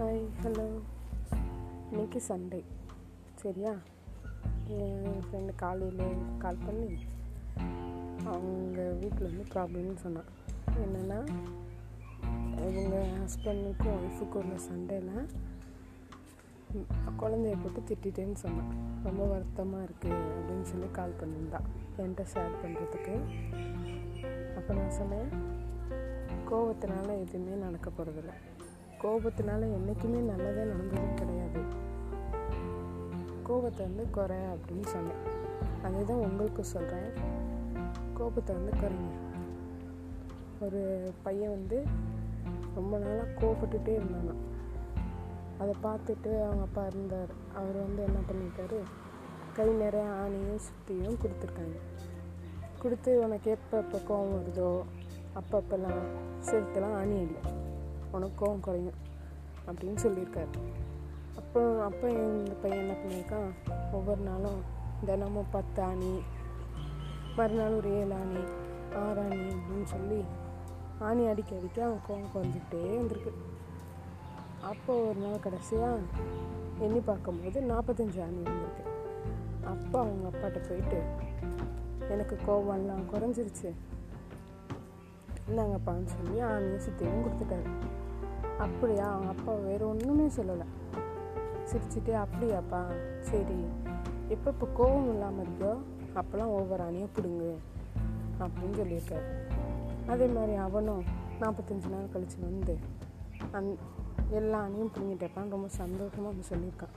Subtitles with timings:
[0.00, 0.64] Hi hello
[1.90, 2.60] இன்னைக்கு Sunday
[3.40, 3.72] சரியா?
[4.76, 6.88] என் friend காலையில் கால் பண்ணி
[8.34, 10.30] அவங்க வீட்டில் வந்து ப்ராப்ளம்னு சொன்னான்.
[10.84, 11.18] என்னென்னா
[12.68, 15.28] இவங்க ஹஸ்பண்டுக்கும் ஒய்ஃபுக்கும் உள்ள சண்டையில்
[17.22, 18.72] குழந்தைய போட்டு திட்டிட்டேன்னு சொன்னான்.
[19.08, 23.16] ரொம்ப வருத்தமாக இருக்குது அப்படின்னு சொல்லி கால் பண்ணியிருந்தான் என்கிட்ட ஷேர் பண்ணுறதுக்கு
[24.58, 25.28] அப்போ நான் சொன்னேன்
[26.50, 28.32] கோபத்தினால எதுவுமே நடக்க போகிறதில்ல
[29.02, 31.60] கோபத்தினால என்றைக்குமே நல்லதே நடந்ததும் கிடையாது.
[33.42, 35.22] கோபத்தை வந்து குறை அப்படின்னு சொன்னேன்.
[35.82, 37.10] அதே தான் உங்களுக்கு சொல்கிறேன்
[38.18, 39.10] கோபத்தை வந்து குறைங்க.
[40.64, 40.80] ஒரு
[41.22, 41.86] பையன் வந்து
[42.74, 44.34] ரொம்ப நாளாக கோபப்பட்டுட்டே இருந்தானா.
[45.58, 47.32] அதை பார்த்துட்டு அவங்க அப்பா இருந்தார்.
[47.54, 48.78] அவர் வந்து என்ன பண்ணிட்டாரு?
[49.56, 51.78] கை நிறைய ஆணியும் சுற்றியும் கொடுத்துருக்காங்க.
[52.82, 54.70] கொடுத்து உனக்கு எப்போ எப்போ கோவம் வருதோ
[55.40, 56.04] அப்பப்பெல்லாம்
[56.50, 57.42] செலுத்தெல்லாம் ஆணி இல்லை.
[58.10, 58.98] உனக்கு கோவம் குறையும்
[59.66, 60.52] அப்படின்னு சொல்லியிருக்காரு.
[61.36, 63.50] அப்போ அப்போ இந்த பையன் என்ன பண்ணியிருக்கான்
[63.92, 64.60] ஒவ்வொரு நாளும்
[65.06, 66.12] தினமும் பத்து ஆணி
[67.36, 68.42] மறுநாள் ஒரு ஏழு ஆணி
[69.02, 70.20] ஆறு ஆணி அப்படின்னு சொல்லி
[70.98, 73.32] ஆணி அடிக்க அடிக்க அவன் கோவம் குறைஞ்சிக்கிட்டே வந்திருக்கு.
[74.60, 75.98] அப்போ ஒரு நாள் கடைசியாக
[76.78, 78.84] எண்ணி பார்க்கும்போது நாற்பத்தஞ்சு ஆணி வந்திருக்கு.
[79.64, 80.98] அப்போ அவங்க அப்பாட்ட போயிட்டு
[82.08, 83.70] எனக்கு கோவம்லாம் குறைஞ்சிருச்சு.
[85.50, 87.68] இந்தாங்கப்பான்னு சொல்லி ஆணியை சுற்றியும் கொடுத்துட்டாரு.
[88.58, 89.12] அப்படியா?
[89.12, 90.66] அவங்க அப்பா வேறு ஒன்றுமே சொல்லலை.
[91.64, 92.84] சிரிச்சுட்டே அப்படியாப்பா?
[93.20, 93.64] சரி.
[94.28, 95.76] எப்போ இப்போ கோபம் இல்லாமல் இருக்கோ
[96.14, 97.58] அப்போல்லாம் ஒவ்வொரு ஆணியும் பிடுங்கு
[98.40, 99.28] அப்படின்னு சொல்லியிருக்காரு.
[100.06, 101.04] அதே மாதிரி அவனும்
[101.40, 102.78] நாற்பத்தஞ்சு நாள் கழித்து வந்து
[103.52, 103.72] அந்
[104.30, 106.96] எல்லா அணியும் பிடுங்கிட்டப்பான்னு ரொம்ப சந்தோஷமாக வந்து சொல்லியிருக்கான்.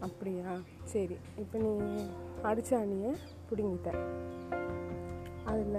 [0.00, 0.44] அப்படியா?
[0.84, 1.16] சரி.
[1.38, 2.06] இப்போ நீ
[2.42, 3.16] அடித்த அணியை
[3.50, 3.98] பிடுங்கிட்ட.
[5.50, 5.78] அதில்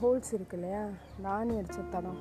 [0.00, 0.82] ஹோல்ஸ் இருக்கு இல்லையா
[1.16, 2.20] இந்த அடித்த தடம்.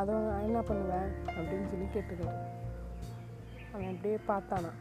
[0.00, 0.14] அதை
[0.46, 2.40] என்ன பண்ணுவேன் அப்படின்னு சொல்லி கேட்டுக்கிறேன்
[3.72, 4.72] அவன் அப்படியே பார்த்தானா.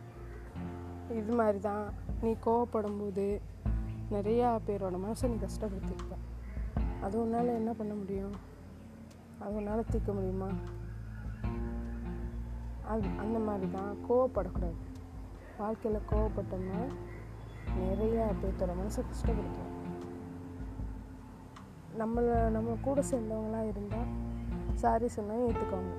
[1.20, 1.86] இது மாதிரி தான்
[2.22, 3.26] நீ கோவப்படும் போது
[4.16, 6.18] நிறையா பேரோட மனசை நீ கஷ்டப்படுத்திருப்ப
[7.06, 8.36] அது உன்னால் என்ன பண்ண முடியும்?
[9.44, 10.50] அது உன்னால் தீர்க்க முடியுமா?
[12.94, 14.80] அது அந்த மாதிரி தான் கோவப்படக்கூடாது.
[15.62, 16.82] வாழ்க்கையில் கோவப்பட்டோம்னா
[17.84, 19.75] நிறையா பேர்த்தோட மனசை கஷ்டப்படுத்துவோம்
[22.00, 24.10] நம்மளை நம்ம கூட சேர்ந்தவங்களாம் இருந்தால்
[24.76, 25.94] சாரி சொன்னால் ஏற்றுக்கோங்க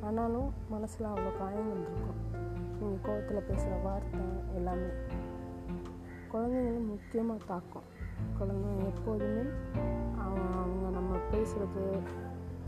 [0.00, 2.18] ஆனாலும் மனசில் அவ்வளோ காயங்கள் இருக்கும்
[2.80, 4.22] நீங்கள் கோவத்தில் பேசுகிற வார்த்தை
[4.54, 4.90] எல்லாமே
[6.32, 7.86] குழந்தைங்களும் முக்கியமாக தாக்கும்.
[8.38, 9.42] குழந்தைங்க எப்போதுமே
[10.18, 11.84] அவங்க அவங்க நம்ம பேசுகிறது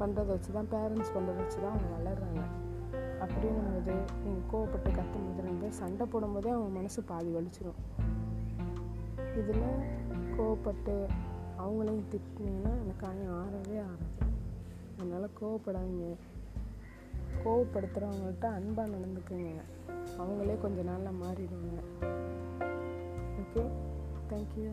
[0.00, 2.42] பண்ணுறதை வச்சு தான் பேரண்ட்ஸ் பண்ணுறதை வச்சு தான் அவங்க வளர்கிறாங்க
[3.20, 3.94] அப்படின்னும் போது
[4.24, 7.80] நீங்கள் கோவப்பட்டு கத்தும் போது ரெண்டு பேர் சண்டை போடும்போதே அவங்க மனசு பாதி வலிச்சிடும்
[9.36, 9.64] இதில்
[10.36, 10.94] கோவப்பட்டு
[11.64, 14.32] அவங்களையும் திட்டினீங்கன்னா எனக்கு காயம் ஆறவே ஆறாது.
[14.98, 16.14] அதனால் கோவப்படாதீங்க.
[17.44, 19.60] கோவப்படுத்துகிறவங்கள்ட்ட அன்பாக நடந்துக்குங்க.
[20.18, 21.82] அவங்களே கொஞ்ச நாளில் மாறிடுவாங்க.
[23.40, 23.68] Okay
[24.28, 24.70] thank you